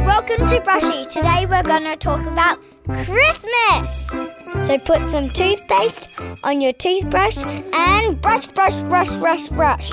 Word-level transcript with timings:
welcome 0.00 0.46
to 0.46 0.60
Brushy. 0.60 1.06
Today 1.06 1.46
we're 1.46 1.62
going 1.62 1.84
to 1.84 1.96
talk 1.96 2.24
about 2.24 2.58
Christmas. 2.86 4.06
So 4.66 4.78
put 4.78 4.98
some 5.08 5.28
toothpaste 5.30 6.08
on 6.44 6.60
your 6.60 6.72
toothbrush 6.74 7.38
and 7.44 8.20
brush, 8.20 8.46
brush, 8.46 8.76
brush, 8.76 9.10
brush, 9.16 9.48
brush. 9.48 9.90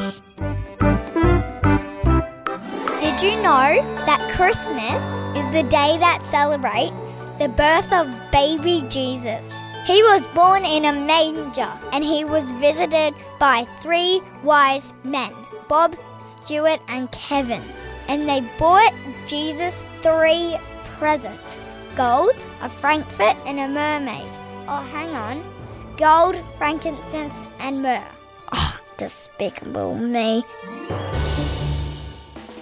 Did 3.00 3.22
you 3.22 3.42
know 3.42 3.82
that 4.06 4.32
Christmas 4.36 5.04
is 5.38 5.46
the 5.54 5.68
day 5.70 5.98
that 5.98 6.20
celebrates 6.22 7.22
the 7.40 7.50
birth 7.50 7.92
of 7.92 8.08
baby 8.32 8.88
Jesus? 8.90 9.54
He 9.86 10.02
was 10.04 10.28
born 10.28 10.66
in 10.66 10.86
a 10.86 10.94
manger 10.94 11.72
and 11.92 12.04
he 12.04 12.26
was 12.26 12.52
visited 12.52 13.16
by 13.40 13.66
three 13.80 14.22
wise 14.44 14.94
men 15.04 15.34
Bob, 15.68 15.96
Stuart, 16.18 16.80
and 16.90 17.12
Kevin. 17.12 17.62
And 18.08 18.30
they 18.30 18.42
bought 18.58 18.94
Jesus 19.28 19.84
three 20.02 20.58
presents 20.98 21.60
gold, 21.96 22.48
a 22.62 22.70
Frankfurt, 22.70 23.36
and 23.46 23.60
a 23.60 23.68
mermaid. 23.68 24.30
Oh, 24.68 24.82
hang 24.92 25.10
on. 25.16 25.44
Gold, 25.98 26.36
frankincense, 26.58 27.48
and 27.60 27.82
myrrh. 27.82 28.04
Oh, 28.54 28.80
despicable 28.98 29.96
me. 29.96 30.44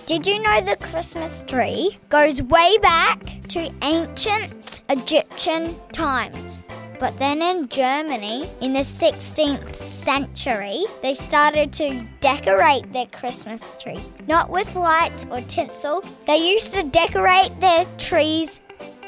Did 0.06 0.28
you 0.28 0.40
know 0.40 0.62
the 0.62 0.78
Christmas 0.82 1.44
tree 1.48 1.98
goes 2.10 2.42
way 2.44 2.78
back 2.82 3.24
to 3.50 3.72
ancient 3.82 4.82
Egyptian 4.90 5.76
times? 5.92 6.68
But 7.00 7.18
then 7.20 7.42
in 7.42 7.68
Germany, 7.70 8.50
in 8.62 8.74
the 8.74 8.82
16th 8.82 9.76
century, 9.76 10.84
they 11.02 11.14
started 11.14 11.74
to 11.74 12.06
decorate 12.22 12.92
their 12.94 13.08
Christmas 13.08 13.76
tree. 13.82 14.00
Not 14.28 14.50
with 14.50 14.76
lights 14.76 15.26
or 15.30 15.42
tinsel, 15.42 16.04
they 16.26 16.38
used 16.38 16.74
to 16.74 16.84
decorate 16.84 17.52
their 17.60 17.86
trees 17.98 18.62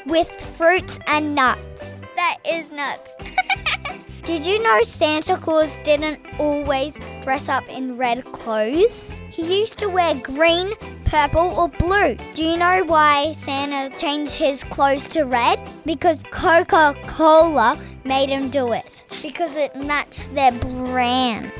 with 0.06 0.28
fruits 0.28 0.98
and 1.06 1.34
nuts. 1.34 2.00
That 2.16 2.38
is 2.46 2.70
nuts. 2.70 3.14
Did 4.24 4.44
you 4.44 4.62
know 4.62 4.82
Santa 4.82 5.36
Claus 5.36 5.76
didn't 5.84 6.18
always 6.38 6.98
dress 7.26 7.48
up 7.48 7.68
in 7.68 7.96
red 7.96 8.24
clothes? 8.26 9.20
He 9.30 9.58
used 9.58 9.80
to 9.80 9.88
wear 9.88 10.14
green, 10.14 10.72
purple, 11.06 11.52
or 11.58 11.68
blue. 11.68 12.14
Do 12.34 12.44
you 12.44 12.56
know 12.56 12.84
why 12.86 13.32
Santa 13.32 13.92
changed 13.98 14.36
his 14.36 14.62
clothes 14.62 15.08
to 15.08 15.24
red? 15.24 15.58
Because 15.84 16.22
Coca 16.30 16.94
Cola 17.04 17.76
made 18.04 18.28
him 18.28 18.48
do 18.48 18.72
it. 18.72 19.02
Because 19.22 19.56
it 19.56 19.74
matched 19.74 20.36
their 20.36 20.52
brand. 20.52 21.50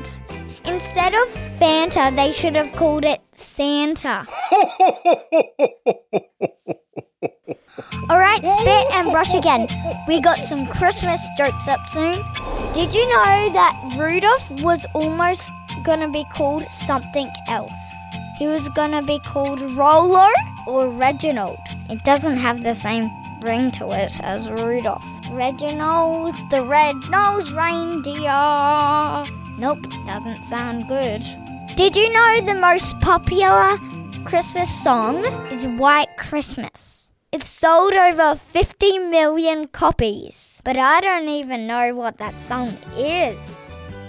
Instead 0.63 1.13
of 1.13 1.27
Fanta, 1.59 2.15
they 2.15 2.31
should 2.31 2.55
have 2.55 2.71
called 2.71 3.03
it 3.03 3.19
Santa. 3.33 4.25
All 8.09 8.17
right, 8.17 8.39
spit 8.39 8.87
and 8.93 9.11
brush 9.11 9.33
again. 9.33 9.67
We 10.07 10.21
got 10.21 10.45
some 10.45 10.65
Christmas 10.67 11.19
jokes 11.37 11.67
up 11.67 11.85
soon. 11.89 12.23
Did 12.77 12.93
you 12.93 13.09
know 13.09 13.49
that 13.53 13.95
Rudolph 13.97 14.51
was 14.61 14.85
almost 14.93 15.49
gonna 15.83 16.09
be 16.09 16.23
called 16.31 16.61
something 16.71 17.27
else? 17.47 17.95
He 18.37 18.45
was 18.45 18.69
gonna 18.69 19.01
be 19.01 19.17
called 19.25 19.61
Rolo 19.61 20.27
or 20.67 20.87
Reginald. 20.89 21.57
It 21.89 22.03
doesn't 22.03 22.37
have 22.37 22.61
the 22.61 22.75
same 22.75 23.09
ring 23.41 23.71
to 23.71 23.89
it 23.93 24.19
as 24.21 24.51
Rudolph. 24.51 25.03
Reginald 25.31 26.35
the 26.51 26.61
red-nosed 26.61 27.51
reindeer. 27.53 28.29
Nope, 29.57 29.83
doesn't 30.05 30.43
sound 30.43 30.87
good. 30.87 31.25
Did 31.75 31.95
you 31.95 32.13
know 32.13 32.41
the 32.41 32.59
most 32.61 32.99
popular 32.99 33.75
Christmas 34.23 34.69
song 34.83 35.25
is 35.51 35.65
White 35.65 36.15
Christmas? 36.17 37.06
It's 37.39 37.51
sold 37.51 37.93
over 37.93 38.33
50 38.33 38.97
million 38.97 39.67
copies, 39.67 40.59
but 40.63 40.75
I 40.75 41.01
don't 41.01 41.29
even 41.29 41.67
know 41.67 41.93
what 41.93 42.17
that 42.17 42.33
song 42.41 42.75
is. 42.97 43.37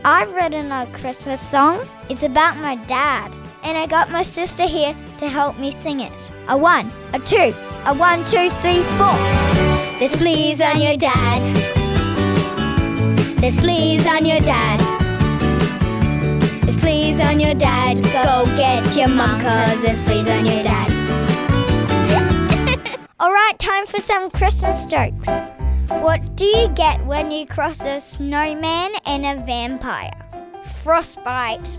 I've 0.02 0.32
written 0.32 0.72
a 0.72 0.86
Christmas 0.94 1.38
song. 1.38 1.86
It's 2.08 2.22
about 2.22 2.56
my 2.56 2.76
dad, 2.86 3.30
and 3.64 3.76
I 3.76 3.86
got 3.86 4.10
my 4.10 4.22
sister 4.22 4.62
here 4.62 4.96
to 5.18 5.28
help 5.28 5.58
me 5.58 5.72
sing 5.72 6.00
it. 6.00 6.32
A 6.48 6.56
one, 6.56 6.90
a 7.12 7.18
two, 7.18 7.52
a 7.84 7.92
one, 7.92 8.24
two, 8.24 8.48
three, 8.64 8.80
four. 8.96 9.18
There's 9.98 10.16
fleas 10.16 10.62
on 10.62 10.80
your 10.80 10.96
dad. 10.96 11.42
There's 13.42 13.60
fleas 13.60 14.06
on 14.06 14.24
your 14.24 14.40
dad. 14.40 14.80
There's 16.64 16.80
fleas 16.80 17.20
on 17.20 17.40
your 17.40 17.54
dad. 17.54 18.02
Go 18.04 18.46
get 18.56 18.96
your 18.96 19.08
mom, 19.08 19.38
cause 19.42 19.82
there's 19.82 20.06
fleas 20.06 20.17
some 24.18 24.30
Christmas 24.30 24.84
jokes. 24.84 25.28
What 26.02 26.34
do 26.34 26.44
you 26.44 26.68
get 26.70 27.06
when 27.06 27.30
you 27.30 27.46
cross 27.46 27.80
a 27.82 28.00
snowman 28.00 28.90
and 29.06 29.24
a 29.24 29.36
vampire? 29.44 30.10
Frostbite. 30.82 31.78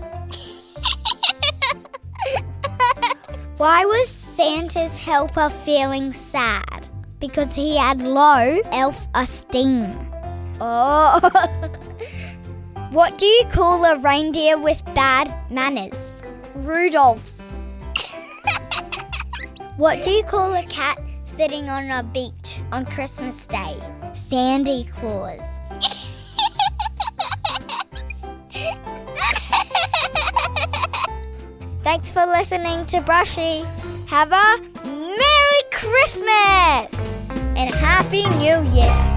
Why 3.58 3.84
was 3.84 4.08
Santa's 4.08 4.96
helper 4.96 5.50
feeling 5.50 6.14
sad? 6.14 6.88
Because 7.18 7.54
he 7.54 7.76
had 7.76 8.00
low 8.00 8.60
elf 8.72 9.06
esteem. 9.14 9.94
Oh. 10.62 11.20
what 12.90 13.18
do 13.18 13.26
you 13.26 13.44
call 13.50 13.84
a 13.84 13.98
reindeer 13.98 14.56
with 14.58 14.82
bad 14.94 15.30
manners? 15.50 16.10
Rudolph. 16.54 17.38
what 19.76 20.02
do 20.02 20.10
you 20.10 20.22
call 20.22 20.54
a 20.54 20.64
cat 20.64 20.98
sitting 21.30 21.70
on 21.70 21.90
a 21.90 22.02
beach 22.02 22.60
on 22.72 22.84
Christmas 22.84 23.46
Day? 23.46 23.76
Sandy 24.14 24.84
Claus. 24.84 25.40
Thanks 31.82 32.10
for 32.10 32.26
listening 32.26 32.84
to 32.86 33.00
Brushy. 33.00 33.64
Have 34.06 34.32
a 34.32 34.60
Merry 34.86 35.62
Christmas 35.72 36.94
and 37.56 37.72
Happy 37.72 38.28
New 38.38 38.62
Year. 38.74 39.09